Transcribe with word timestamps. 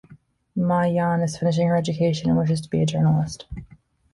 Ma 0.55 0.81
Yan 0.85 1.21
is 1.21 1.37
finishing 1.37 1.67
her 1.67 1.75
education 1.75 2.31
and 2.31 2.39
wishes 2.39 2.59
to 2.61 2.69
be 2.71 2.81
a 2.81 2.87
journalist. 2.87 3.45